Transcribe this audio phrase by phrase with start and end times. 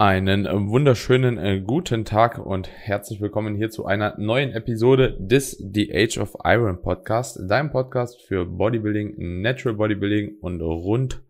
[0.00, 5.94] Einen wunderschönen äh, guten Tag und herzlich willkommen hier zu einer neuen Episode des The
[5.94, 11.20] Age of Iron Podcast, deinem Podcast für Bodybuilding, Natural Bodybuilding und rund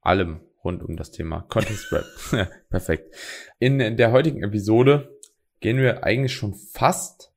[0.00, 2.06] allem rund um das Thema Contest Prep.
[2.70, 3.14] Perfekt.
[3.58, 5.14] In der heutigen Episode
[5.60, 7.30] gehen wir eigentlich schon fast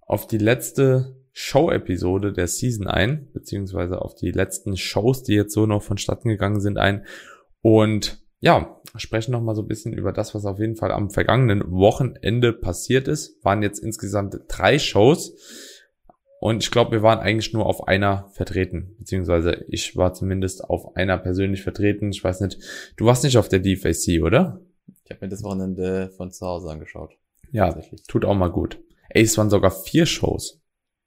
[0.00, 5.66] auf die letzte Show-Episode der Season ein, beziehungsweise auf die letzten Shows, die jetzt so
[5.66, 7.04] noch vonstatten gegangen sind, ein.
[7.62, 11.10] Und ja, sprechen noch mal so ein bisschen über das, was auf jeden Fall am
[11.10, 13.42] vergangenen Wochenende passiert ist.
[13.44, 15.34] Waren jetzt insgesamt drei Shows.
[16.40, 18.94] Und ich glaube, wir waren eigentlich nur auf einer vertreten.
[18.98, 22.10] Beziehungsweise ich war zumindest auf einer persönlich vertreten.
[22.10, 22.58] Ich weiß nicht,
[22.96, 24.60] du warst nicht auf der DFAC, oder?
[25.04, 27.16] Ich habe mir das Wochenende von zu Hause angeschaut.
[27.50, 27.74] Ja,
[28.08, 28.78] tut auch mal gut.
[29.08, 30.60] Ey, es waren sogar vier Shows.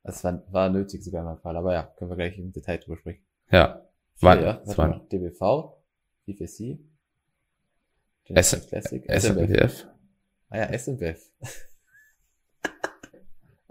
[0.03, 1.57] Das war, war nötig sogar in meinem Fall.
[1.57, 3.21] Aber ja, können wir gleich im Detail drüber sprechen.
[3.51, 3.85] Ja.
[4.21, 4.61] War, ja.
[4.65, 5.75] Es waren DBV,
[6.27, 6.79] DFAC,
[8.29, 9.87] S Classic, SMBF.
[10.49, 11.19] Ah ja, SMBF.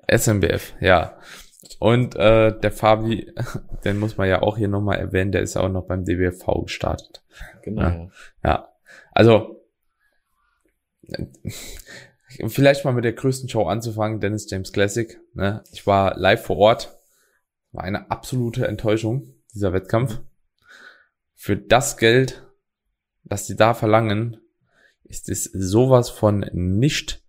[0.09, 1.19] SMBF, ja.
[1.79, 3.33] Und äh, der Fabi,
[3.85, 6.63] den muss man ja auch hier nochmal erwähnen, der ist ja auch noch beim DBFV
[6.63, 7.25] gestartet.
[7.63, 7.83] Genau.
[7.83, 8.11] Ja,
[8.45, 8.69] ja.
[9.13, 9.57] also
[12.49, 15.19] vielleicht mal mit der größten Show anzufangen, Dennis James Classic.
[15.35, 15.63] Ne?
[15.73, 16.97] Ich war live vor Ort.
[17.73, 20.21] War eine absolute Enttäuschung, dieser Wettkampf.
[21.35, 22.47] Für das Geld,
[23.25, 24.39] das die da verlangen,
[25.09, 27.23] ist es sowas von nicht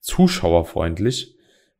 [0.00, 1.36] zuschauerfreundlich.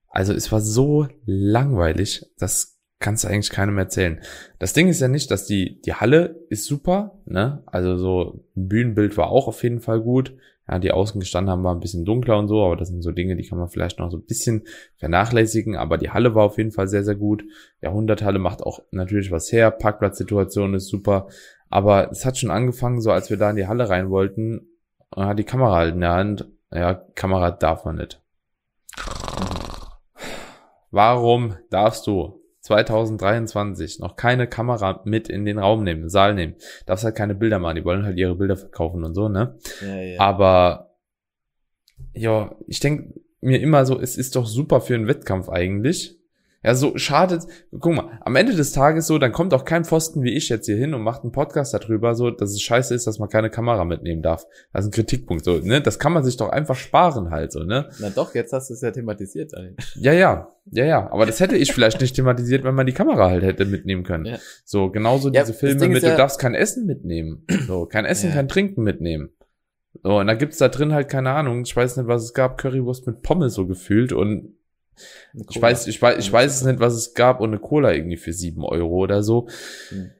[0.08, 4.20] Also es war so langweilig, das kannst du eigentlich keinem erzählen.
[4.58, 7.62] Das Ding ist ja nicht, dass die, die Halle ist super, ne?
[7.66, 10.36] Also so Bühnenbild war auch auf jeden Fall gut.
[10.66, 13.10] Ja, die außen gestanden haben, war ein bisschen dunkler und so, aber das sind so
[13.10, 14.62] Dinge, die kann man vielleicht noch so ein bisschen
[14.96, 15.76] vernachlässigen.
[15.76, 17.44] Aber die Halle war auf jeden Fall sehr, sehr gut.
[17.82, 19.70] Jahrhunderthalle macht auch natürlich was her.
[19.70, 21.26] Parkplatzsituation ist super.
[21.68, 24.68] Aber es hat schon angefangen, so als wir da in die Halle rein wollten,
[25.14, 26.48] und hat die Kamera halt in der Hand.
[26.72, 28.20] Ja, Kamera darf man nicht.
[30.90, 36.54] Warum darfst du 2023 noch keine Kamera mit in den Raum nehmen, Saal nehmen?
[36.86, 37.76] Darfst halt keine Bilder machen.
[37.76, 39.58] Die wollen halt ihre Bilder verkaufen und so, ne?
[39.82, 40.20] Ja, ja.
[40.20, 40.94] Aber
[42.12, 46.18] ja, ich denke mir immer so, es ist doch super für einen Wettkampf eigentlich,
[46.64, 47.46] ja, so schadet,
[47.78, 50.64] guck mal, am Ende des Tages so, dann kommt auch kein Pfosten wie ich jetzt
[50.64, 53.50] hier hin und macht einen Podcast darüber, so, dass es scheiße ist, dass man keine
[53.50, 54.46] Kamera mitnehmen darf.
[54.72, 55.82] Das ist ein Kritikpunkt, so, ne?
[55.82, 57.90] Das kann man sich doch einfach sparen halt, so, ne?
[57.98, 59.76] Na doch, jetzt hast du es ja thematisiert, Daniel.
[59.96, 61.12] Ja, ja, ja, ja.
[61.12, 64.24] Aber das hätte ich vielleicht nicht thematisiert, wenn man die Kamera halt hätte mitnehmen können.
[64.24, 64.38] Ja.
[64.64, 67.44] So, genauso ja, diese Filme mit, ja, du darfst kein Essen mitnehmen.
[67.66, 69.28] So, kein Essen, kein Trinken mitnehmen.
[70.02, 72.58] So, und da gibt's da drin halt keine Ahnung, ich weiß nicht, was es gab,
[72.58, 74.54] Currywurst mit Pommes so gefühlt und
[75.48, 78.16] ich weiß, ich weiß, ich weiß es nicht, was es gab und eine Cola irgendwie
[78.16, 79.48] für sieben Euro oder so.
[79.88, 80.10] Hm.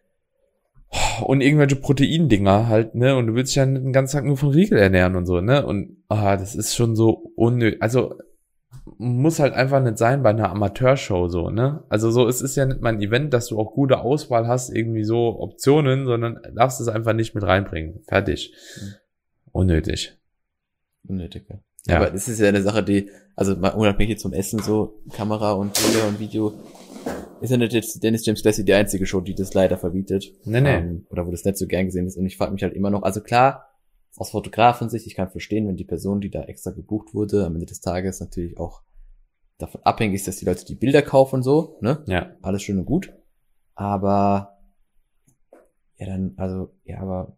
[1.22, 3.16] Und irgendwelche Proteindinger halt, ne?
[3.16, 5.66] Und du willst dich ja den ganzen Tag nur von Riegel ernähren und so, ne?
[5.66, 7.82] Und ah, das ist schon so unnötig.
[7.82, 8.16] Also
[8.98, 11.82] muss halt einfach nicht sein bei einer Amateurshow so, ne?
[11.88, 15.04] Also so, es ist ja nicht mein Event, dass du auch gute Auswahl hast, irgendwie
[15.04, 18.02] so Optionen, sondern darfst es einfach nicht mit reinbringen.
[18.06, 18.54] Fertig.
[18.74, 18.94] Hm.
[19.52, 20.16] Unnötig.
[21.06, 21.58] Unnötig, ja.
[21.86, 21.96] Ja.
[21.96, 25.74] Aber das ist ja eine Sache, die, also mal unabhängig zum Essen, so Kamera und
[25.74, 26.54] Bilder und Video,
[27.40, 30.32] ist ja nicht jetzt Dennis James Classy die einzige Show, die das leider verbietet.
[30.44, 30.76] Nee, nee.
[30.76, 32.16] Ähm, oder wo das nicht so gern gesehen ist.
[32.16, 33.68] Und ich frage mich halt immer noch, also klar,
[34.16, 37.66] aus Fotografensicht, ich kann verstehen, wenn die Person, die da extra gebucht wurde, am Ende
[37.66, 38.82] des Tages natürlich auch
[39.58, 42.02] davon abhängig ist, dass die Leute die Bilder kaufen und so, ne?
[42.06, 42.34] Ja.
[42.42, 43.12] Alles schön und gut.
[43.74, 44.56] Aber,
[45.98, 47.36] ja dann, also, ja, aber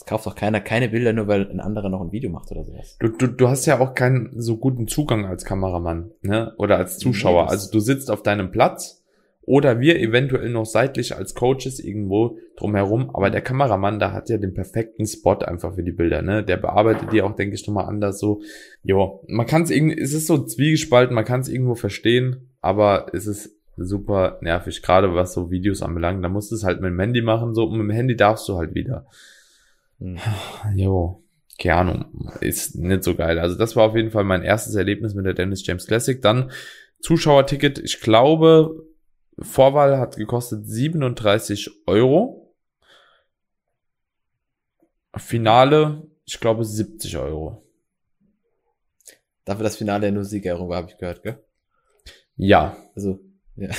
[0.00, 2.64] es kauft doch keiner keine Bilder, nur weil ein anderer noch ein Video macht oder
[2.64, 2.96] sowas.
[3.00, 6.54] Du, du, du hast ja auch keinen so guten Zugang als Kameramann, ne?
[6.56, 7.44] Oder als Zuschauer.
[7.44, 9.04] Nee, also du sitzt auf deinem Platz
[9.42, 14.38] oder wir eventuell noch seitlich als Coaches irgendwo drumherum, aber der Kameramann, da hat ja
[14.38, 16.42] den perfekten Spot einfach für die Bilder, ne?
[16.42, 18.40] Der bearbeitet die auch, denke ich, nochmal anders so.
[18.82, 23.08] Jo, man kann es irgendwie, es ist so zwiegespalten, man kann es irgendwo verstehen, aber
[23.12, 26.24] es ist super nervig, gerade was so Videos anbelangt.
[26.24, 28.48] Da musst du es halt mit dem Handy machen, so und mit dem Handy darfst
[28.48, 29.04] du halt wieder.
[30.00, 30.18] Hm.
[30.74, 31.22] Jo,
[31.58, 33.38] keine Ahnung, ist nicht so geil.
[33.38, 36.20] Also das war auf jeden Fall mein erstes Erlebnis mit der Dennis James Classic.
[36.20, 36.50] Dann
[37.00, 38.86] Zuschauerticket, ich glaube,
[39.38, 42.54] Vorwahl hat gekostet 37 Euro.
[45.16, 47.64] Finale, ich glaube 70 Euro.
[49.44, 51.42] Dafür das Finale ja nur Siegerehrung war, habe ich gehört, gell?
[52.36, 52.76] Ja.
[52.94, 53.20] Also,
[53.56, 53.70] ja.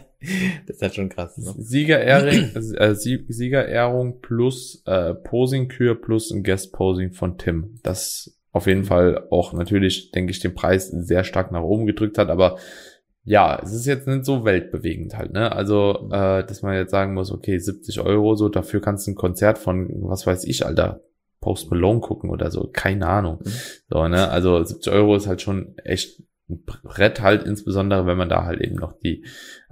[0.66, 1.36] das ist halt schon krass.
[1.38, 1.54] Ne?
[1.58, 7.78] Siegerehrung, äh, Siegerehrung plus äh, Posing-Kür plus ein Guest-Posing von Tim.
[7.82, 12.18] Das auf jeden Fall auch natürlich, denke ich, den Preis sehr stark nach oben gedrückt
[12.18, 12.58] hat, aber
[13.24, 15.52] ja, es ist jetzt nicht so weltbewegend halt, ne?
[15.52, 19.16] Also, äh, dass man jetzt sagen muss, okay, 70 Euro, so, dafür kannst du ein
[19.16, 21.02] Konzert von, was weiß ich, Alter,
[21.40, 23.38] Post Malone gucken oder so, keine Ahnung.
[23.44, 23.50] Mhm.
[23.88, 28.28] So, ne, also 70 Euro ist halt schon echt ein Brett halt, insbesondere wenn man
[28.28, 29.24] da halt eben noch die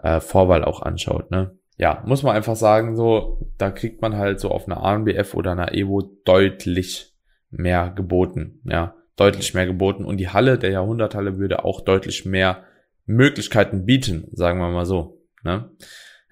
[0.02, 1.56] äh, Vorwahl auch anschaut, ne.
[1.76, 5.52] Ja, muss man einfach sagen, so, da kriegt man halt so auf einer ANBF oder
[5.52, 7.14] einer Evo deutlich
[7.50, 12.64] mehr geboten, ja, deutlich mehr geboten und die Halle, der Jahrhunderthalle würde auch deutlich mehr
[13.06, 15.70] Möglichkeiten bieten, sagen wir mal so, ne.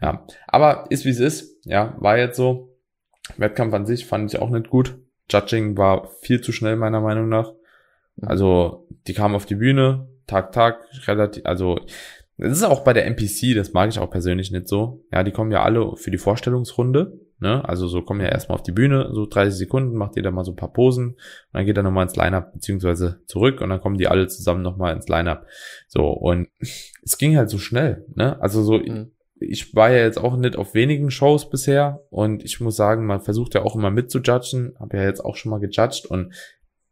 [0.01, 2.77] Ja, aber ist wie es ist, ja, war jetzt so.
[3.37, 4.97] Wettkampf an sich fand ich auch nicht gut.
[5.31, 7.53] Judging war viel zu schnell meiner Meinung nach.
[8.23, 11.81] Also die kamen auf die Bühne, Tag, Tag, relativ, also
[12.39, 15.05] das ist auch bei der NPC, das mag ich auch persönlich nicht so.
[15.13, 17.19] Ja, die kommen ja alle für die Vorstellungsrunde.
[17.41, 17.69] Ne?
[17.69, 20.53] Also so kommen ja erstmal auf die Bühne, so 30 Sekunden, macht jeder mal so
[20.53, 21.19] ein paar Posen, und
[21.53, 24.95] dann geht er nochmal ins Line-Up, beziehungsweise zurück und dann kommen die alle zusammen nochmal
[24.95, 25.47] ins Line-Up.
[25.87, 26.49] So, und
[27.03, 28.41] es ging halt so schnell, ne?
[28.41, 32.61] Also so, mhm ich war ja jetzt auch nicht auf wenigen Shows bisher und ich
[32.61, 36.07] muss sagen, man versucht ja auch immer mitzujudgen, habe ja jetzt auch schon mal gejudged
[36.07, 36.35] und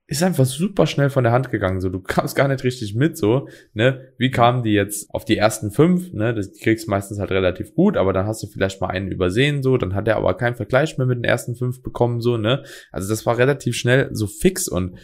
[0.08, 1.80] ist einfach super schnell von der Hand gegangen.
[1.80, 4.12] So, du kamst gar nicht richtig mit, so, ne?
[4.18, 6.32] Wie kamen die jetzt auf die ersten fünf, ne?
[6.32, 9.76] Das kriegst meistens halt relativ gut, aber dann hast du vielleicht mal einen übersehen, so,
[9.76, 12.62] dann hat er aber keinen Vergleich mehr mit den ersten fünf bekommen, so, ne?
[12.92, 14.96] Also das war relativ schnell so fix und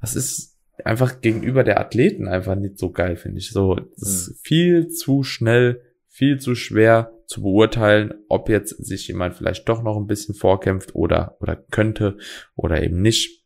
[0.00, 3.50] das ist einfach gegenüber der Athleten einfach nicht so geil, finde ich.
[3.50, 4.34] So, das ist mhm.
[4.44, 5.82] viel zu schnell
[6.18, 10.96] viel zu schwer zu beurteilen, ob jetzt sich jemand vielleicht doch noch ein bisschen vorkämpft
[10.96, 12.16] oder, oder könnte
[12.56, 13.37] oder eben nicht.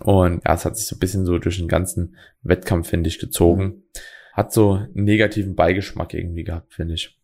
[0.00, 3.18] Und ja, es hat sich so ein bisschen so durch den ganzen Wettkampf, finde ich,
[3.18, 3.84] gezogen.
[4.32, 7.18] Hat so einen negativen Beigeschmack irgendwie gehabt, finde ich.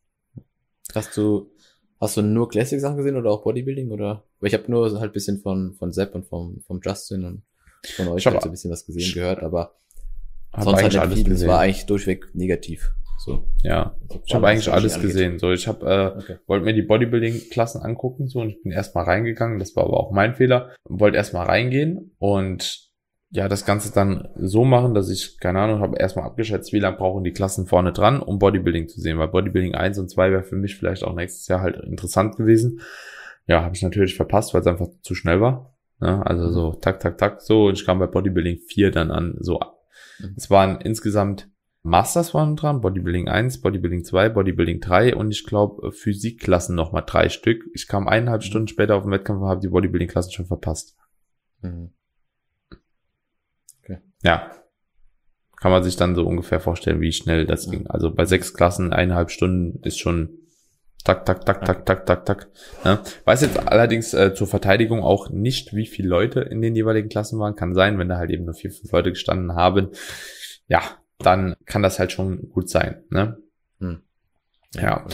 [0.94, 1.50] Hast du,
[2.00, 4.24] hast du nur Classic-Sachen gesehen oder auch Bodybuilding oder?
[4.40, 7.42] Weil ich habe nur halt ein bisschen von, von Sepp und vom, vom Justin und
[7.96, 9.74] von euch halt so ein bisschen was gesehen, gehört, aber
[10.58, 12.90] sonst halt alles viel, es war eigentlich durchweg negativ.
[13.18, 13.44] So.
[13.62, 15.10] Ja, also ich habe eigentlich alles angeht.
[15.10, 15.38] gesehen.
[15.38, 16.36] So, ich habe äh, okay.
[16.46, 19.58] wollte mir die Bodybuilding-Klassen angucken so und ich bin erstmal reingegangen.
[19.58, 20.70] Das war aber auch mein Fehler.
[20.84, 22.88] Wollte erstmal reingehen und
[23.30, 26.96] ja, das Ganze dann so machen, dass ich, keine Ahnung, habe erstmal abgeschätzt, wie lange
[26.96, 30.42] brauchen die Klassen vorne dran, um Bodybuilding zu sehen, weil Bodybuilding 1 und 2 wäre
[30.44, 32.80] für mich vielleicht auch nächstes Jahr halt interessant gewesen.
[33.46, 35.74] Ja, habe ich natürlich verpasst, weil es einfach zu schnell war.
[36.00, 39.36] Ja, also so tak, tak, tak, so und ich kam bei Bodybuilding 4 dann an,
[39.40, 39.60] so.
[40.20, 40.34] Mhm.
[40.36, 41.47] Es waren insgesamt
[41.82, 47.28] Masters waren dran, Bodybuilding 1, Bodybuilding 2, Bodybuilding 3 und ich glaube Physikklassen nochmal drei
[47.28, 47.64] Stück.
[47.72, 48.46] Ich kam eineinhalb mhm.
[48.46, 50.96] Stunden später auf den Wettkampf und habe die Bodybuilding-Klassen schon verpasst.
[51.62, 51.90] Mhm.
[53.82, 53.98] Okay.
[54.22, 54.50] Ja.
[55.60, 57.70] Kann man sich dann so ungefähr vorstellen, wie schnell das mhm.
[57.70, 57.86] ging.
[57.88, 60.38] Also bei sechs Klassen eineinhalb Stunden ist schon
[61.04, 62.50] tak, tak, tak, tak, tak, tak, tak.
[62.84, 63.02] Ja.
[63.24, 67.38] Weiß jetzt allerdings äh, zur Verteidigung auch nicht, wie viele Leute in den jeweiligen Klassen
[67.38, 67.54] waren.
[67.54, 69.88] Kann sein, wenn da halt eben nur vier, fünf Leute gestanden haben.
[70.66, 70.82] Ja,
[71.18, 73.02] dann kann das halt schon gut sein.
[73.10, 73.38] Ne?
[73.80, 74.02] Hm.
[74.74, 75.06] Ja.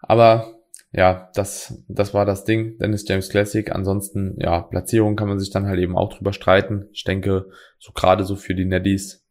[0.00, 0.54] Aber
[0.92, 3.70] ja, das, das war das Ding, Dennis James Classic.
[3.72, 6.88] Ansonsten, ja, Platzierung kann man sich dann halt eben auch drüber streiten.
[6.92, 7.46] Ich denke,
[7.78, 9.24] so gerade so für die Netties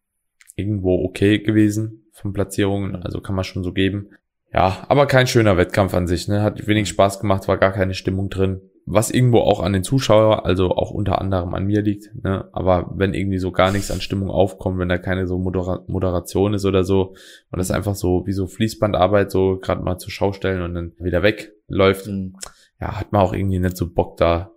[0.56, 2.96] irgendwo okay gewesen von Platzierungen.
[2.96, 4.10] Also kann man schon so geben.
[4.54, 6.42] Ja, aber kein schöner Wettkampf an sich, ne?
[6.42, 10.46] Hat wenig Spaß gemacht, war gar keine Stimmung drin was irgendwo auch an den Zuschauer,
[10.46, 12.12] also auch unter anderem an mir liegt.
[12.24, 12.48] Ne?
[12.52, 16.54] Aber wenn irgendwie so gar nichts an Stimmung aufkommt, wenn da keine so Modera Moderation
[16.54, 17.16] ist oder so,
[17.52, 20.94] und das einfach so wie so Fließbandarbeit so gerade mal zur Schau stellen und dann
[21.00, 22.36] wieder wegläuft, mhm.
[22.80, 24.52] ja, hat man auch irgendwie nicht so Bock da,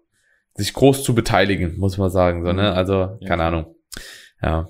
[0.54, 2.44] sich groß zu beteiligen, muss man sagen.
[2.44, 2.70] So, ne?
[2.70, 2.76] Mhm.
[2.76, 3.48] Also, keine ja.
[3.48, 3.74] Ahnung.
[4.42, 4.68] Ja.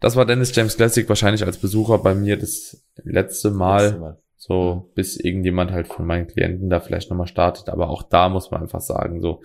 [0.00, 3.84] Das war Dennis James Classic wahrscheinlich als Besucher bei mir das letzte Mal.
[3.84, 4.18] Letzte Mal.
[4.40, 7.68] So, bis irgendjemand halt von meinen Klienten da vielleicht nochmal startet.
[7.68, 9.42] Aber auch da muss man einfach sagen, so,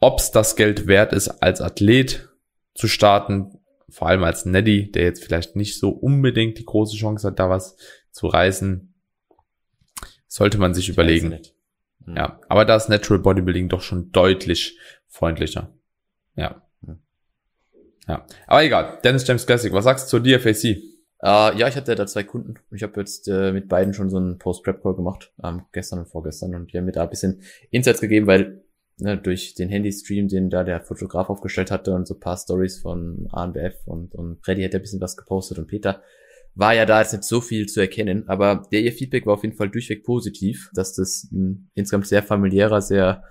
[0.00, 2.30] ob's das Geld wert ist, als Athlet
[2.74, 3.58] zu starten,
[3.90, 7.50] vor allem als Neddy, der jetzt vielleicht nicht so unbedingt die große Chance hat, da
[7.50, 7.76] was
[8.10, 8.94] zu reißen,
[10.26, 11.38] sollte man sich ich überlegen.
[12.06, 12.16] Mhm.
[12.16, 15.72] Ja, aber da ist Natural Bodybuilding doch schon deutlich freundlicher.
[16.34, 16.62] Ja.
[16.80, 16.98] Mhm.
[18.08, 18.26] Ja.
[18.46, 19.00] Aber egal.
[19.04, 20.93] Dennis James Classic, was sagst du zur DFAC?
[21.24, 22.56] Uh, ja, ich hatte da zwei Kunden.
[22.70, 26.54] Ich habe jetzt äh, mit beiden schon so einen Post-Prep-Call gemacht, ähm, gestern und vorgestern.
[26.54, 27.40] Und die haben mir da ein bisschen
[27.70, 28.62] Insights gegeben, weil
[28.98, 33.26] ne, durch den Handy-Stream, den da der Fotograf aufgestellt hatte und so paar Stories von
[33.32, 36.02] ANBF und, und Freddy hat ja ein bisschen was gepostet und Peter,
[36.54, 38.28] war ja da jetzt nicht so viel zu erkennen.
[38.28, 42.22] Aber der ihr Feedback war auf jeden Fall durchweg positiv, dass das ein insgesamt sehr
[42.22, 43.24] familiärer, sehr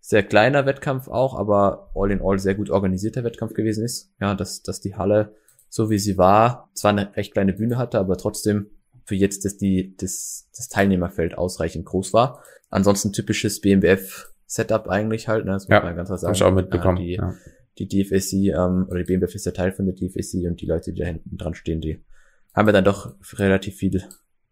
[0.00, 4.12] sehr kleiner Wettkampf auch, aber all in all sehr gut organisierter Wettkampf gewesen ist.
[4.20, 5.36] Ja, dass, dass die Halle
[5.70, 8.66] so wie sie war, zwar eine recht kleine Bühne hatte, aber trotzdem
[9.04, 12.42] für jetzt, dass die, das, das Teilnehmerfeld ausreichend groß war.
[12.68, 15.52] Ansonsten typisches BMBF-Setup eigentlich halt, ne?
[15.52, 16.28] das muss ja, man ganz klar sagen.
[16.28, 16.98] Hab ich auch mitbekommen.
[16.98, 17.34] die, ja.
[17.78, 20.92] die DFSC, ähm, oder die BMBF ist der Teil von der DFSC und die Leute,
[20.92, 22.04] die da hinten dran stehen, die
[22.52, 24.02] haben wir dann doch relativ viel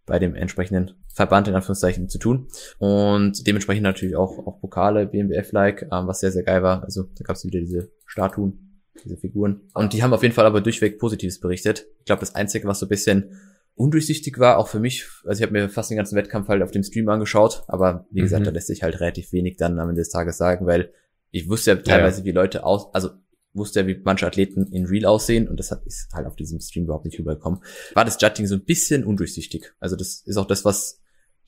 [0.07, 2.49] bei dem entsprechenden Verband in Anführungszeichen zu tun.
[2.79, 6.83] Und dementsprechend natürlich auch, auch Pokale, BMBF-like, ähm, was sehr, sehr geil war.
[6.85, 8.68] Also da gab es wieder diese Statuen,
[9.05, 9.63] diese Figuren.
[9.75, 11.87] Und die haben auf jeden Fall aber durchweg Positives berichtet.
[12.01, 13.35] Ich glaube, das Einzige, was so ein bisschen
[13.75, 16.73] undurchsichtig war, auch für mich, also ich habe mir fast den ganzen Wettkampf halt auf
[16.73, 18.47] dem Stream angeschaut, aber wie gesagt, mhm.
[18.47, 20.93] da lässt sich halt relativ wenig dann am Ende des Tages sagen, weil
[21.31, 22.25] ich wusste ja teilweise, ja.
[22.25, 23.11] wie Leute aus, also
[23.55, 26.61] wusste ja, wie manche Athleten in Real aussehen und das hat ist halt auf diesem
[26.61, 27.61] Stream überhaupt nicht rübergekommen.
[27.95, 29.73] War das Judging so ein bisschen undurchsichtig.
[29.79, 31.01] Also das ist auch das, was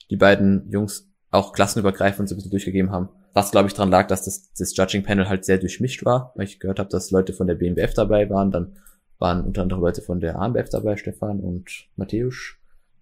[0.09, 3.09] die beiden Jungs auch klassenübergreifend so ein bisschen durchgegeben haben.
[3.33, 6.59] Was, glaube ich, daran lag, dass das, das Judging-Panel halt sehr durchmischt war, weil ich
[6.59, 8.75] gehört habe, dass Leute von der BMBF dabei waren, dann
[9.19, 12.55] waren unter anderem Leute von der AMBF dabei, Stefan und Matthäus.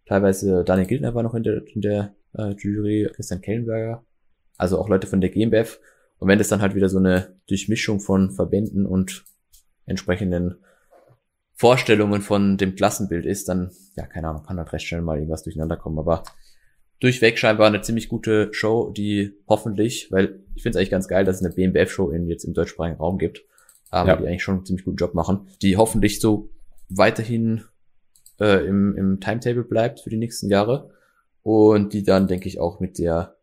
[0.05, 4.03] Teilweise Daniel Gildner war noch in der, in der äh, Jury, Christian Kellenberger.
[4.57, 5.79] Also auch Leute von der GmbF.
[6.17, 9.23] Und wenn das dann halt wieder so eine Durchmischung von Verbänden und
[9.85, 10.55] entsprechenden
[11.53, 15.43] Vorstellungen von dem Klassenbild ist, dann, ja, keine Ahnung, kann halt recht schnell mal irgendwas
[15.43, 15.99] durcheinander kommen.
[15.99, 16.23] Aber
[16.99, 21.25] durchweg scheinbar eine ziemlich gute Show, die hoffentlich, weil ich finde es eigentlich ganz geil,
[21.25, 23.43] dass es eine BMBF-Show jetzt im deutschsprachigen Raum gibt,
[23.89, 24.15] aber ja.
[24.17, 26.49] die eigentlich schon einen ziemlich guten Job machen, die hoffentlich so
[26.89, 27.63] weiterhin
[28.39, 30.89] äh, im, im Timetable bleibt für die nächsten Jahre
[31.43, 33.35] und die dann, denke ich, auch mit der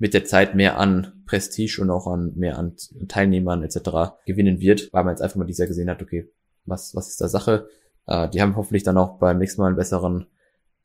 [0.00, 2.76] mit der Zeit mehr an Prestige und auch an mehr an
[3.08, 4.14] Teilnehmern etc.
[4.26, 6.30] gewinnen wird, weil man jetzt einfach mal dieser gesehen hat, okay,
[6.64, 7.68] was, was ist da Sache?
[8.06, 10.26] Äh, die haben hoffentlich dann auch beim nächsten Mal einen besseren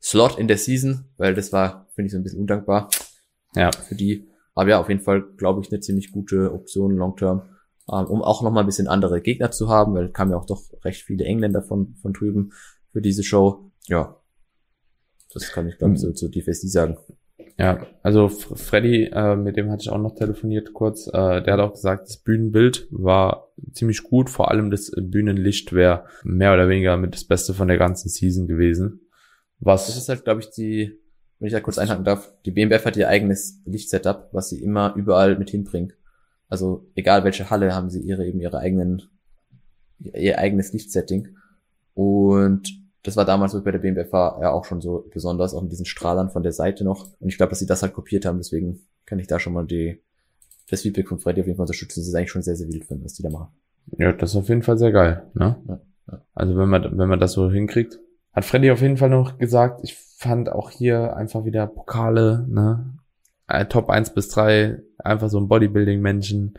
[0.04, 2.90] Slot in der Season, weil das war, finde ich, so ein bisschen undankbar.
[3.54, 3.70] Ja.
[3.72, 4.28] Für die.
[4.54, 7.42] Aber ja, auf jeden Fall, glaube ich, eine ziemlich gute Option long term,
[7.90, 10.62] ähm, um auch nochmal ein bisschen andere Gegner zu haben, weil kamen ja auch doch
[10.84, 12.52] recht viele Engländer von, von drüben
[12.92, 13.70] für diese Show.
[13.86, 14.20] Ja.
[15.32, 16.98] Das kann ich, glaube ich, so zu DFSD sagen.
[17.58, 21.60] Ja, also Freddy, äh, mit dem hatte ich auch noch telefoniert kurz, äh, der hat
[21.60, 26.96] auch gesagt, das Bühnenbild war ziemlich gut, vor allem das Bühnenlicht wäre mehr oder weniger
[26.96, 29.03] mit das Beste von der ganzen Season gewesen.
[29.64, 30.98] Was das ist halt, glaube ich, die,
[31.38, 34.94] wenn ich da kurz einhaken darf, die BMWF hat ihr eigenes Lichtsetup, was sie immer
[34.94, 35.94] überall mit hinbringt.
[36.48, 39.02] Also egal welche Halle haben sie ihre eben ihre eigenen
[40.00, 41.36] ihr eigenes Lichtsetting
[41.94, 45.84] und das war damals bei der BMWF ja auch schon so besonders, auch mit diesen
[45.84, 47.08] Strahlern von der Seite noch.
[47.20, 49.66] Und ich glaube, dass sie das halt kopiert haben, deswegen kann ich da schon mal
[49.66, 50.00] die,
[50.70, 52.00] das Feedback von Freddy auf jeden Fall unterstützen.
[52.00, 53.48] Das ist eigentlich schon sehr, sehr wild was die da machen.
[53.98, 55.56] Ja, das ist auf jeden Fall sehr geil, ne?
[55.68, 55.80] Ja,
[56.10, 56.22] ja.
[56.34, 58.00] Also wenn man, wenn man das so hinkriegt.
[58.34, 62.98] Hat Freddy auf jeden Fall noch gesagt, ich fand auch hier einfach wieder Pokale, ne?
[63.46, 66.58] Äh, Top 1 bis 3, einfach so ein Bodybuilding-Menschen.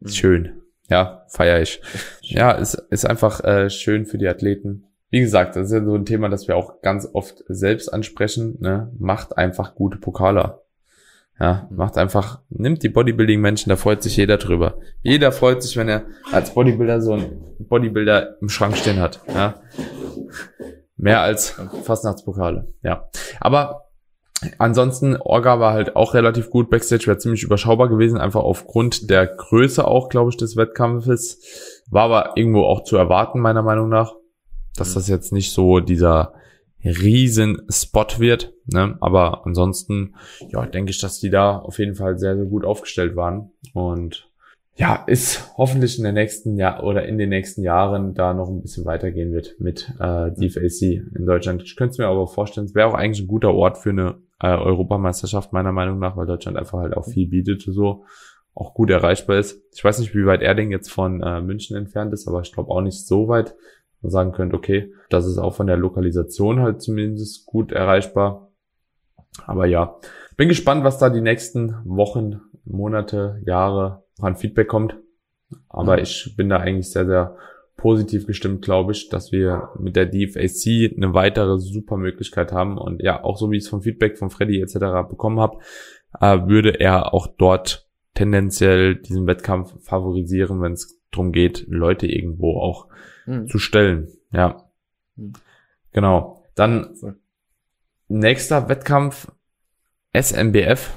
[0.00, 0.08] Mhm.
[0.08, 0.62] Schön.
[0.88, 1.80] Ja, feier ich.
[2.20, 5.94] ja, ist, ist einfach äh, schön für die Athleten wie gesagt, das ist ja so
[5.94, 8.56] ein Thema, das wir auch ganz oft selbst ansprechen.
[8.58, 8.90] Ne?
[8.98, 10.62] Macht einfach gute Pokaler.
[11.38, 14.78] Ja, macht einfach, nimmt die Bodybuilding-Menschen, da freut sich jeder drüber.
[15.02, 16.02] Jeder freut sich, wenn er
[16.32, 19.20] als Bodybuilder so einen Bodybuilder im Schrank stehen hat.
[19.28, 19.54] Ja.
[20.96, 22.72] Mehr als Fastnachtspokale.
[22.82, 23.08] Ja.
[23.40, 23.88] Aber
[24.58, 26.70] ansonsten, Orga war halt auch relativ gut.
[26.70, 31.82] Backstage wäre ziemlich überschaubar gewesen, einfach aufgrund der Größe auch, glaube ich, des Wettkampfes.
[31.90, 34.14] War aber irgendwo auch zu erwarten, meiner Meinung nach
[34.76, 34.94] dass mhm.
[34.94, 36.34] das jetzt nicht so dieser
[36.82, 38.52] riesen Spot wird.
[38.66, 38.96] Ne?
[39.00, 40.14] Aber ansonsten,
[40.50, 43.52] ja, denke ich, dass die da auf jeden Fall sehr, sehr gut aufgestellt waren.
[43.72, 44.28] Und
[44.76, 48.60] ja, ist hoffentlich in der nächsten Jahr oder in den nächsten Jahren da noch ein
[48.60, 50.82] bisschen weitergehen wird mit äh, DFAC
[51.14, 51.62] in Deutschland.
[51.62, 54.16] Ich könnte es mir aber vorstellen, es wäre auch eigentlich ein guter Ort für eine
[54.40, 58.04] äh, Europameisterschaft, meiner Meinung nach, weil Deutschland einfach halt auch viel bietet so
[58.56, 59.62] auch gut erreichbar ist.
[59.74, 62.70] Ich weiß nicht, wie weit Erding jetzt von äh, München entfernt ist, aber ich glaube
[62.70, 63.54] auch nicht so weit
[64.04, 68.52] man sagen könnte, okay, das ist auch von der Lokalisation halt zumindest gut erreichbar.
[69.46, 69.96] Aber ja,
[70.36, 74.96] bin gespannt, was da die nächsten Wochen, Monate, Jahre an Feedback kommt.
[75.68, 77.36] Aber ich bin da eigentlich sehr, sehr
[77.76, 82.78] positiv gestimmt, glaube ich, dass wir mit der DFAC eine weitere super Möglichkeit haben.
[82.78, 85.08] Und ja, auch so wie ich es vom Feedback von Freddy etc.
[85.08, 85.58] bekommen habe,
[86.20, 92.58] äh, würde er auch dort tendenziell diesen Wettkampf favorisieren, wenn es darum geht, Leute irgendwo
[92.60, 92.88] auch
[93.26, 93.48] mhm.
[93.48, 94.08] zu stellen.
[94.32, 94.64] Ja.
[95.16, 95.32] Mhm.
[95.92, 96.44] Genau.
[96.54, 96.94] Dann.
[98.08, 99.30] Nächster Wettkampf
[100.12, 100.90] SMBF.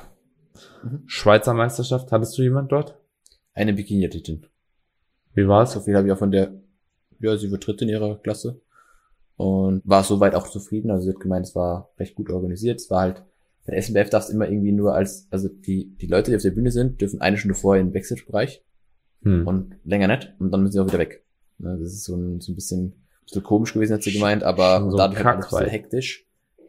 [0.83, 1.03] Mhm.
[1.07, 2.11] Schweizer Meisterschaft.
[2.11, 2.99] Hattest du jemand dort?
[3.53, 4.45] Eine Bikini-Athletin.
[5.33, 5.73] Wie war's?
[5.73, 6.53] So viel habe ich auch von der,
[7.19, 8.61] ja, sie wird in ihrer Klasse.
[9.35, 10.89] Und war soweit auch zufrieden.
[10.89, 12.79] Also sie hat gemeint, es war recht gut organisiert.
[12.79, 13.23] Es war halt,
[13.65, 16.71] bei SMBF darfst immer irgendwie nur als, also die, die Leute, die auf der Bühne
[16.71, 18.63] sind, dürfen eine Stunde vorher in den Backstage-Bereich.
[19.23, 19.47] Hm.
[19.47, 20.33] Und länger nicht.
[20.39, 21.23] Und dann müssen sie auch wieder weg.
[21.59, 22.93] Das ist so ein, so ein bisschen, ein
[23.25, 26.26] bisschen komisch gewesen, hat sie gemeint, aber so dadurch halt ein bisschen hektisch.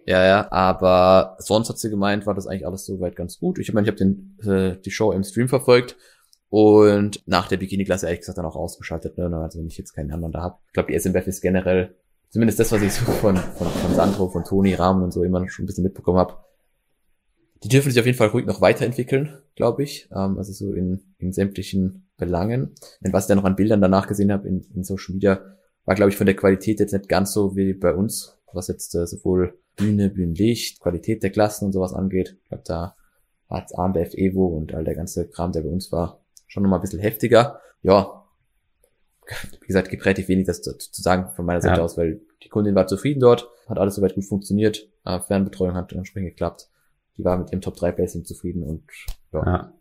[0.09, 3.59] Ja, ja, aber sonst hat sie gemeint, war das eigentlich alles soweit ganz gut.
[3.59, 5.99] Ich meine, ich habe den äh, die Show im Stream verfolgt
[6.49, 9.27] und nach der Bikini-Klasse ehrlich gesagt dann auch ausgeschaltet, ne?
[9.37, 10.57] also wenn ich jetzt keinen anderen da habe.
[10.69, 11.95] Ich glaube, die SMBF ist generell
[12.31, 15.47] zumindest das, was ich so von, von, von Sandro, von Toni, Rahmen und so immer
[15.51, 16.39] schon ein bisschen mitbekommen habe,
[17.63, 20.09] die dürfen sich auf jeden Fall ruhig noch weiterentwickeln, glaube ich.
[20.11, 22.75] Ähm, also so in, in sämtlichen Belangen.
[23.03, 25.43] Denn was ich dann noch an Bildern danach gesehen habe in, in Social Media,
[25.85, 28.95] war, glaube ich, von der Qualität jetzt nicht ganz so wie bei uns, was jetzt
[28.95, 32.37] äh, sowohl Bühne, Bühnenlicht, Qualität der Klassen und sowas angeht.
[32.43, 32.97] Ich glaube, da
[33.49, 36.83] hat AMBF Evo und all der ganze Kram, der bei uns war, schon nochmal ein
[36.83, 37.61] bisschen heftiger.
[37.83, 38.19] Ja,
[39.61, 41.83] wie gesagt, gibt relativ wenig das zu, zu sagen von meiner Seite ja.
[41.83, 45.93] aus, weil die Kundin war zufrieden dort, hat alles soweit gut funktioniert, äh, Fernbetreuung hat
[45.93, 46.69] entsprechend geklappt.
[47.17, 48.85] Die war mit dem Top 3 Placing zufrieden und
[49.33, 49.45] ja.
[49.45, 49.73] ja.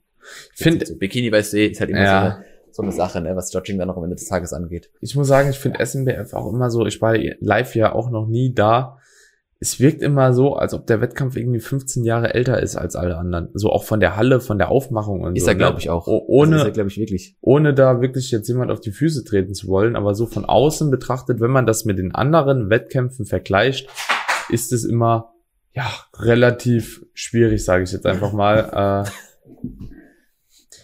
[0.53, 2.21] Ich finde, so Bikini bei See ist halt immer ja.
[2.21, 4.89] so, eine, so eine Sache, ne, was Judging dann noch am Ende des Tages angeht.
[4.99, 8.27] Ich muss sagen, ich finde SNBF auch immer so, ich war live ja auch noch
[8.27, 8.97] nie da,
[9.59, 13.17] es wirkt immer so, als ob der Wettkampf irgendwie 15 Jahre älter ist als alle
[13.17, 13.49] anderen.
[13.53, 15.49] So auch von der Halle, von der Aufmachung und ist so.
[15.49, 16.07] Ist er, glaube ich, auch.
[16.07, 17.35] Ohne, also ist er, glaube ich, wirklich.
[17.41, 20.91] Ohne da wirklich jetzt jemand auf die Füße treten zu wollen, aber so von außen
[20.91, 23.89] betrachtet, wenn man das mit den anderen Wettkämpfen vergleicht,
[24.49, 25.33] ist es immer,
[25.73, 29.05] ja, relativ schwierig, sage ich jetzt einfach mal.
[29.05, 29.09] äh,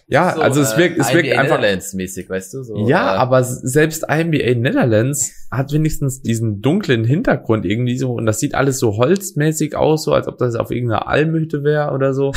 [0.08, 2.64] ja, so, also es wirkt, es wirkt einfach Netherlands mäßig, weißt du?
[2.64, 8.26] So, ja, äh, aber selbst IMBA Netherlands hat wenigstens diesen dunklen Hintergrund irgendwie so und
[8.26, 12.14] das sieht alles so holzmäßig aus, so als ob das auf irgendeiner Almhütte wäre oder
[12.14, 12.32] so.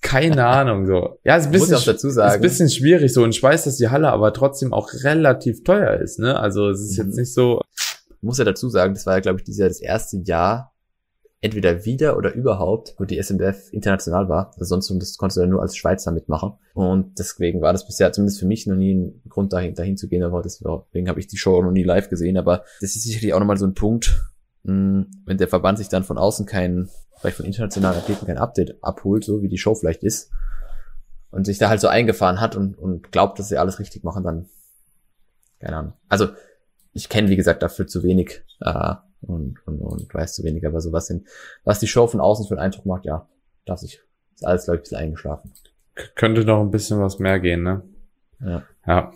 [0.00, 1.18] Keine Ahnung, so.
[1.24, 2.30] Ja, ist ein bisschen, Muss dazu sagen.
[2.30, 5.62] ist ein bisschen schwierig so und ich weiß, dass die Halle aber trotzdem auch relativ
[5.64, 6.38] teuer ist, ne?
[6.38, 7.06] Also es ist mhm.
[7.06, 7.60] jetzt nicht so.
[8.08, 10.73] Ich muss ja dazu sagen, das war ja, glaube ich, dieses Jahr das erste Jahr,
[11.44, 14.52] entweder wieder oder überhaupt, wo die SMBF international war.
[14.58, 16.54] Also sonst das konntest du ja nur als Schweizer mitmachen.
[16.72, 20.08] Und deswegen war das bisher zumindest für mich noch nie ein Grund, dahin, dahin zu
[20.08, 20.22] gehen.
[20.22, 22.38] Aber deswegen habe ich die Show noch nie live gesehen.
[22.38, 24.22] Aber das ist sicherlich auch nochmal so ein Punkt,
[24.64, 28.82] hm, wenn der Verband sich dann von außen kein, vielleicht von internationalen Athleten kein Update
[28.82, 30.30] abholt, so wie die Show vielleicht ist,
[31.30, 34.24] und sich da halt so eingefahren hat und, und glaubt, dass sie alles richtig machen,
[34.24, 34.48] dann
[35.60, 35.92] keine Ahnung.
[36.08, 36.28] Also
[36.94, 38.42] ich kenne, wie gesagt, dafür zu wenig.
[38.60, 38.94] Äh,
[39.24, 41.26] und, und, und weiß zu wenig, aber so was, in,
[41.64, 43.28] was die Show von außen für einen Eindruck macht, ja,
[43.64, 44.00] darf sich,
[44.34, 45.52] ist alles, glaube ich, ein bisschen eingeschlafen.
[46.14, 47.82] könnte noch ein bisschen was mehr gehen, ne?
[48.40, 48.62] Ja.
[48.86, 49.12] Ja.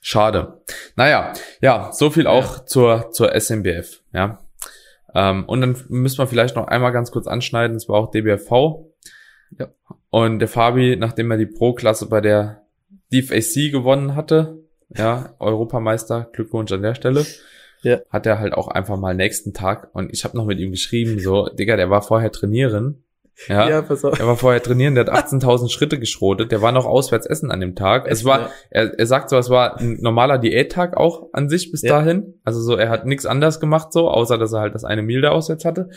[0.00, 0.62] Schade.
[0.94, 2.66] Naja, ja, so viel auch ja.
[2.66, 4.40] zur, zur SMBF, ja.
[5.14, 8.86] Ähm, und dann müssen wir vielleicht noch einmal ganz kurz anschneiden, es war auch DBFV.
[9.58, 9.68] Ja.
[10.10, 12.62] Und der Fabi, nachdem er die Pro-Klasse bei der
[13.12, 17.24] DFAC gewonnen hatte, ja, Europameister, Glückwunsch an der Stelle
[17.86, 18.00] ja.
[18.10, 21.20] hat er halt auch einfach mal nächsten Tag und ich habe noch mit ihm geschrieben,
[21.20, 23.04] so, Digga, der war vorher trainieren.
[23.48, 24.18] Ja, ja pass auf.
[24.18, 27.60] Er war vorher trainieren, der hat 18.000 Schritte geschrotet, der war noch auswärts essen an
[27.60, 28.06] dem Tag.
[28.08, 31.82] Es war, er, er sagt so, es war ein normaler Diättag auch an sich bis
[31.82, 31.90] ja.
[31.90, 32.40] dahin.
[32.44, 35.20] Also so, er hat nichts anders gemacht so, außer dass er halt das eine Meal
[35.20, 35.90] da auswärts hatte.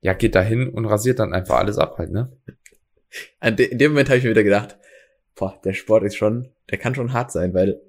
[0.00, 2.32] Ja, geht da hin und rasiert dann einfach alles ab halt, ne?
[3.40, 4.76] In dem Moment habe ich mir wieder gedacht,
[5.34, 7.80] boah, der Sport ist schon, der kann schon hart sein, weil,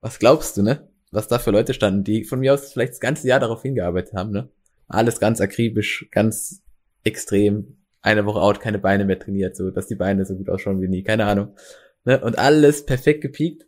[0.00, 0.88] was glaubst du, ne?
[1.14, 4.14] Was da für Leute standen, die von mir aus vielleicht das ganze Jahr darauf hingearbeitet
[4.14, 4.48] haben, ne?
[4.88, 6.62] Alles ganz akribisch, ganz
[7.04, 10.82] extrem, eine Woche out, keine Beine mehr trainiert, so, dass die Beine so gut ausschauen
[10.82, 11.56] wie nie, keine Ahnung.
[12.04, 12.20] Ne?
[12.20, 13.66] Und alles perfekt gepiekt,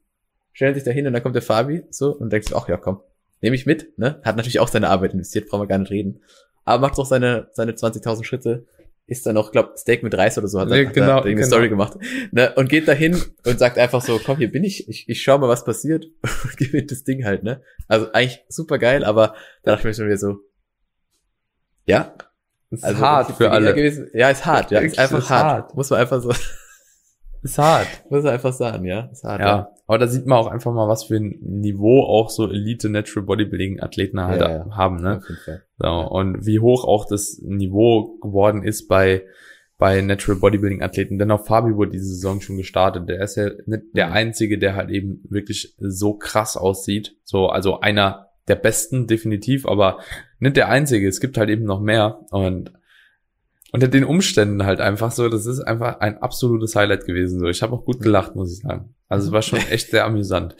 [0.52, 2.76] stellen sich da hin und dann kommt der Fabi, so, und denkt sich, ach ja,
[2.76, 3.00] komm,
[3.40, 4.20] nehme ich mit, ne?
[4.24, 6.20] Hat natürlich auch seine Arbeit investiert, brauchen wir gar nicht reden.
[6.64, 8.66] Aber macht doch seine, seine 20.000 Schritte,
[9.06, 11.34] ist dann noch, glaub, Steak mit Reis oder so, hat, nee, hat genau, er eine
[11.34, 11.46] genau.
[11.46, 11.96] Story gemacht.
[12.32, 12.52] Ne?
[12.56, 15.48] Und geht dahin und sagt einfach so, komm, hier bin ich, ich, ich schau mal,
[15.48, 16.06] was passiert
[16.44, 17.62] und gewinnt das Ding halt, ne?
[17.86, 20.40] Also eigentlich super geil, aber da dachte ich mir schon wieder so,
[21.84, 22.14] ja.
[22.70, 23.74] Ist also, hart für alle.
[23.74, 25.44] Gewesen, ja, ist hart, ja, ist einfach ist hart.
[25.44, 25.74] hart.
[25.76, 26.32] Muss man einfach so.
[27.42, 27.86] Ist hart.
[28.10, 29.08] Muss man einfach sagen, ja.
[29.12, 29.40] Ist hart.
[29.40, 29.46] Ja.
[29.46, 29.70] ja.
[29.86, 33.24] Aber da sieht man auch einfach mal, was für ein Niveau auch so Elite Natural
[33.24, 34.70] Bodybuilding Athleten halt ja, ja.
[34.76, 35.22] haben, ne?
[35.78, 39.22] So, und wie hoch auch das Niveau geworden ist bei
[39.78, 41.18] bei Natural Bodybuilding Athleten.
[41.18, 43.08] Denn auch Fabi wurde diese Saison schon gestartet.
[43.08, 44.12] Der ist ja nicht der mhm.
[44.12, 47.16] einzige, der halt eben wirklich so krass aussieht.
[47.24, 49.98] So, also einer der besten definitiv, aber
[50.38, 51.08] nicht der einzige.
[51.08, 52.72] Es gibt halt eben noch mehr und
[53.72, 57.40] unter den Umständen halt einfach so, das ist einfach ein absolutes Highlight gewesen.
[57.40, 58.94] So, ich habe auch gut gelacht, muss ich sagen.
[59.08, 60.56] Also es war schon echt sehr amüsant.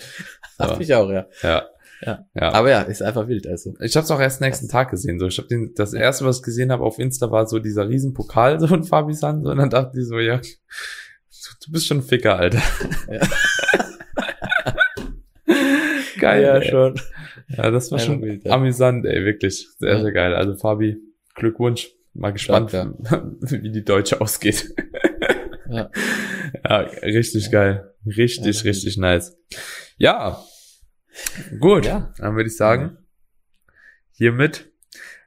[0.59, 0.64] So.
[0.64, 1.27] Hab ich auch, ja.
[1.42, 1.64] Ja.
[2.03, 2.27] Ja.
[2.35, 2.53] ja.
[2.53, 3.47] Aber ja, ist einfach wild.
[3.47, 3.75] Also.
[3.81, 5.19] Ich habe es auch erst nächsten Tag gesehen.
[5.19, 7.88] So, ich habe den das erste, was ich gesehen habe auf Insta, war so dieser
[7.88, 9.42] riesen Pokal so von Fabi San.
[9.42, 12.62] So, und dann dachte ich so, ja, du bist schon ein Ficker, Alter.
[13.11, 13.21] Ja.
[16.21, 16.42] geil.
[16.42, 16.69] Ja, ey.
[16.69, 17.01] schon.
[17.49, 18.53] Ja, das war schon wild, ja.
[18.53, 19.69] amüsant, ey, wirklich.
[19.79, 20.03] Sehr, ja.
[20.03, 20.35] sehr geil.
[20.35, 20.99] Also Fabi,
[21.35, 21.96] Glückwunsch.
[22.18, 22.90] Mal gespannt, ja,
[23.40, 24.74] wie die Deutsche ausgeht.
[25.68, 25.90] ja.
[26.64, 27.92] ja, richtig geil.
[28.07, 29.37] Richtig, ja, richtig nice.
[29.98, 30.42] Ja,
[31.61, 31.85] gut.
[31.85, 32.12] Ja.
[32.18, 32.96] Dann würde ich sagen,
[34.12, 34.72] hiermit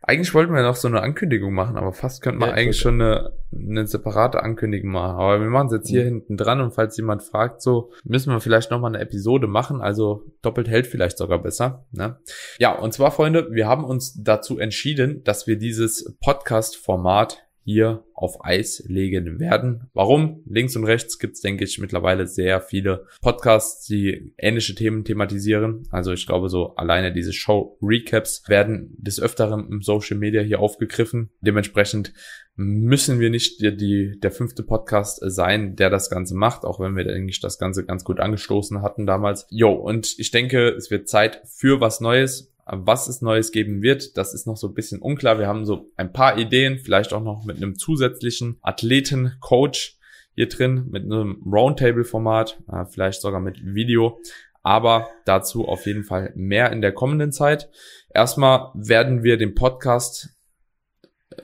[0.10, 2.82] eigentlich wollten wir noch so eine Ankündigung machen, aber fast könnte man Ja, eigentlich ich
[2.82, 5.16] schon eine, eine separate Ankündigung machen.
[5.18, 6.08] Aber wir machen es jetzt hier Mhm.
[6.08, 9.82] hinten dran und falls jemand fragt, so müssen wir vielleicht nochmal eine Episode machen.
[9.82, 11.86] Also doppelt hält vielleicht sogar besser.
[11.92, 12.18] Ne?
[12.58, 18.44] Ja, und zwar, Freunde, wir haben uns dazu entschieden, dass wir dieses Podcast-Format hier auf
[18.44, 19.90] Eis legen werden.
[19.94, 20.42] Warum?
[20.48, 25.88] Links und rechts gibt's, denke ich, mittlerweile sehr viele Podcasts, die ähnliche Themen thematisieren.
[25.92, 31.30] Also ich glaube, so alleine diese Show-Recaps werden des Öfteren im Social Media hier aufgegriffen.
[31.42, 32.14] Dementsprechend
[32.56, 36.98] müssen wir nicht die, die, der fünfte Podcast sein, der das Ganze macht, auch wenn
[36.98, 39.46] wir, denke das Ganze ganz gut angestoßen hatten damals.
[39.52, 42.52] Jo, und ich denke, es wird Zeit für was Neues.
[42.72, 45.40] Was es Neues geben wird, das ist noch so ein bisschen unklar.
[45.40, 49.98] Wir haben so ein paar Ideen, vielleicht auch noch mit einem zusätzlichen Athleten-Coach
[50.36, 54.22] hier drin, mit einem Roundtable-Format, äh, vielleicht sogar mit Video.
[54.62, 57.70] Aber dazu auf jeden Fall mehr in der kommenden Zeit.
[58.14, 60.30] Erstmal werden wir den Podcast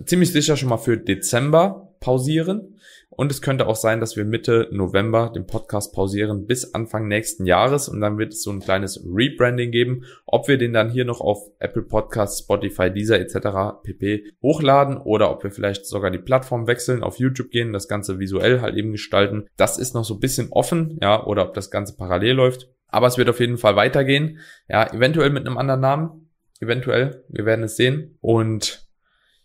[0.06, 2.80] ziemlich sicher schon mal für Dezember pausieren.
[3.16, 7.46] Und es könnte auch sein, dass wir Mitte November den Podcast pausieren bis Anfang nächsten
[7.46, 10.04] Jahres und dann wird es so ein kleines Rebranding geben.
[10.26, 13.80] Ob wir den dann hier noch auf Apple Podcasts, Spotify, Deezer etc.
[13.84, 14.34] pp.
[14.42, 18.62] hochladen oder ob wir vielleicht sogar die Plattform wechseln, auf YouTube gehen, das Ganze visuell
[18.62, 19.48] halt eben gestalten.
[19.56, 22.70] Das ist noch so ein bisschen offen, ja, oder ob das Ganze parallel läuft.
[22.88, 24.40] Aber es wird auf jeden Fall weitergehen.
[24.68, 26.30] Ja, eventuell mit einem anderen Namen.
[26.60, 27.24] Eventuell.
[27.28, 28.18] Wir werden es sehen.
[28.22, 28.88] Und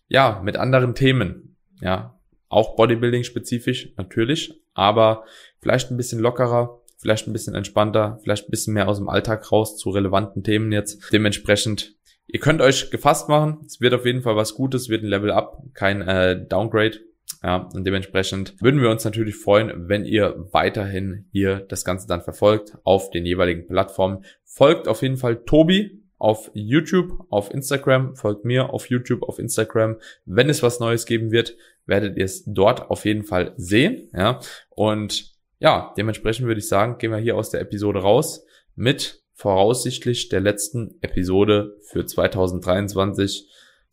[0.08, 1.56] ja, mit anderen Themen.
[1.80, 2.19] Ja,
[2.50, 5.24] auch Bodybuilding spezifisch, natürlich, aber
[5.60, 9.50] vielleicht ein bisschen lockerer, vielleicht ein bisschen entspannter, vielleicht ein bisschen mehr aus dem Alltag
[9.50, 11.10] raus zu relevanten Themen jetzt.
[11.12, 11.94] Dementsprechend,
[12.26, 13.60] ihr könnt euch gefasst machen.
[13.64, 16.98] Es wird auf jeden Fall was Gutes, wird ein Level Up, kein äh, Downgrade.
[17.42, 22.20] Ja, und dementsprechend würden wir uns natürlich freuen, wenn ihr weiterhin hier das Ganze dann
[22.20, 24.24] verfolgt auf den jeweiligen Plattformen.
[24.44, 29.96] Folgt auf jeden Fall Tobi auf YouTube, auf Instagram, folgt mir auf YouTube, auf Instagram.
[30.26, 31.56] Wenn es was Neues geben wird,
[31.86, 34.08] werdet ihr es dort auf jeden Fall sehen.
[34.12, 34.40] Ja,
[34.70, 40.28] und ja, dementsprechend würde ich sagen, gehen wir hier aus der Episode raus mit voraussichtlich
[40.28, 43.48] der letzten Episode für 2023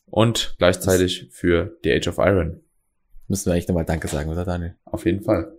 [0.05, 2.61] und gleichzeitig für The Age of Iron.
[3.27, 4.75] Müssen wir eigentlich nochmal Danke sagen, oder Daniel?
[4.85, 5.53] Auf jeden Fall.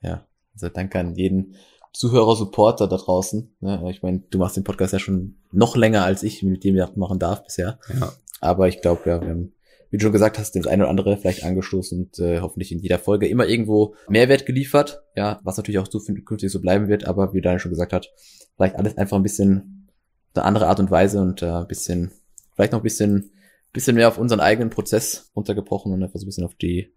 [0.00, 0.26] Ja.
[0.54, 1.56] Also danke an jeden
[1.92, 3.56] Zuhörer, Supporter da draußen.
[3.60, 6.76] Ja, ich meine, du machst den Podcast ja schon noch länger als ich, mit dem
[6.76, 7.78] ich machen darf bisher.
[8.00, 8.12] Ja.
[8.40, 9.54] Aber ich glaube, ja, wir haben,
[9.94, 12.80] wie du schon gesagt hast, das eine oder andere vielleicht angestoßen und äh, hoffentlich in
[12.80, 15.04] jeder Folge immer irgendwo Mehrwert geliefert.
[15.14, 18.12] Ja, was natürlich auch zukünftig so bleiben wird, aber wie Daniel schon gesagt hat,
[18.56, 19.88] vielleicht alles einfach ein bisschen
[20.34, 22.10] eine andere Art und Weise und äh, ein bisschen,
[22.56, 23.30] vielleicht noch ein bisschen,
[23.72, 26.92] bisschen mehr auf unseren eigenen Prozess runtergebrochen und einfach so ein bisschen auf die,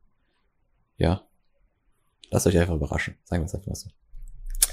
[0.97, 1.21] ja,
[2.31, 3.13] lasst euch einfach überraschen.
[3.25, 3.91] Sagen wir es einfach so.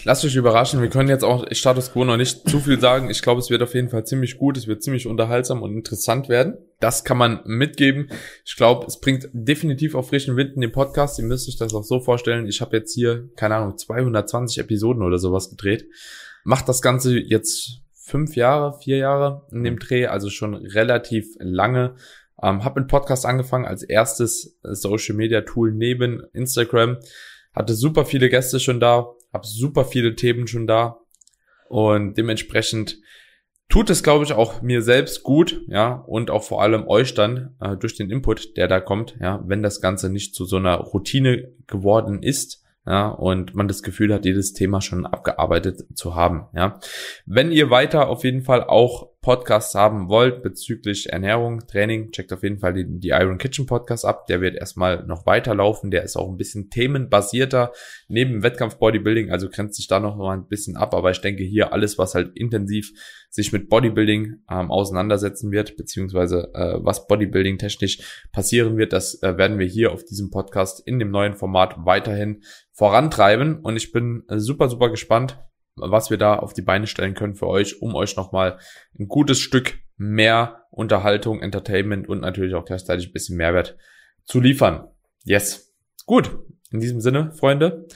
[0.05, 0.81] Lasst euch überraschen.
[0.81, 3.11] Wir können jetzt auch Status Quo noch nicht zu viel sagen.
[3.11, 4.57] Ich glaube, es wird auf jeden Fall ziemlich gut.
[4.57, 6.57] Es wird ziemlich unterhaltsam und interessant werden.
[6.85, 8.11] Das kann man mitgeben.
[8.45, 11.19] Ich glaube, es bringt definitiv auch frischen Wind in den Podcast.
[11.19, 12.47] Ihr müsst euch das auch so vorstellen.
[12.47, 15.89] Ich habe jetzt hier, keine Ahnung, 220 Episoden oder sowas gedreht.
[16.45, 21.95] Macht das Ganze jetzt fünf Jahre, vier Jahre in dem Dreh, also schon relativ lange.
[22.43, 26.99] Ähm, habe mit Podcast angefangen als erstes Social Media Tool neben Instagram.
[27.55, 31.01] Hatte super viele Gäste schon da, habe super viele Themen schon da
[31.71, 32.99] und dementsprechend
[33.69, 37.55] tut es, glaube ich, auch mir selbst gut, ja, und auch vor allem euch dann
[37.61, 40.77] äh, durch den Input, der da kommt, ja, wenn das Ganze nicht zu so einer
[40.77, 46.47] Routine geworden ist, ja, und man das Gefühl hat, jedes Thema schon abgearbeitet zu haben,
[46.55, 46.79] ja.
[47.25, 52.43] Wenn ihr weiter auf jeden Fall auch Podcasts haben wollt bezüglich Ernährung, Training, checkt auf
[52.43, 54.27] jeden Fall die, die Iron Kitchen Podcast ab.
[54.27, 55.91] Der wird erstmal noch weiterlaufen.
[55.91, 57.73] Der ist auch ein bisschen themenbasierter
[58.07, 60.93] neben Wettkampf Bodybuilding, also grenzt sich da noch mal ein bisschen ab.
[60.93, 62.93] Aber ich denke hier alles, was halt intensiv
[63.31, 69.39] sich mit Bodybuilding ähm, auseinandersetzen wird, beziehungsweise äh, was Bodybuilding technisch passieren wird, das äh,
[69.39, 73.61] werden wir hier auf diesem Podcast in dem neuen Format weiterhin vorantreiben.
[73.61, 75.39] Und ich bin äh, super, super gespannt,
[75.77, 78.59] was wir da auf die Beine stellen können für euch, um euch nochmal
[78.99, 83.77] ein gutes Stück mehr Unterhaltung, Entertainment und natürlich auch gleichzeitig ein bisschen Mehrwert
[84.25, 84.89] zu liefern.
[85.25, 85.73] Yes.
[86.07, 86.39] Gut.
[86.71, 87.87] In diesem Sinne, Freunde,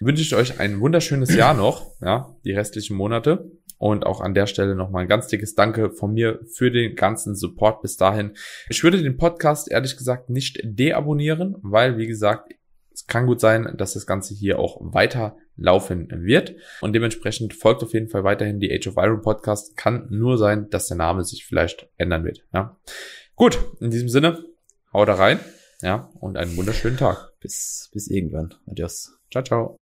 [0.00, 3.50] wünsche ich euch ein wunderschönes Jahr noch, ja, die restlichen Monate.
[3.78, 7.36] Und auch an der Stelle nochmal ein ganz dickes Danke von mir für den ganzen
[7.36, 8.32] Support bis dahin.
[8.68, 12.52] Ich würde den Podcast ehrlich gesagt nicht deabonnieren, weil, wie gesagt,
[12.98, 16.56] es kann gut sein, dass das Ganze hier auch weiter laufen wird.
[16.80, 19.76] Und dementsprechend folgt auf jeden Fall weiterhin die Age of Iron Podcast.
[19.76, 22.44] Kann nur sein, dass der Name sich vielleicht ändern wird.
[22.52, 22.76] Ja.
[23.36, 24.44] Gut, in diesem Sinne,
[24.92, 25.38] haut da rein.
[25.80, 27.34] Ja, und einen wunderschönen Tag.
[27.38, 28.54] Bis, bis irgendwann.
[28.66, 29.16] Adios.
[29.30, 29.76] Ciao, ciao.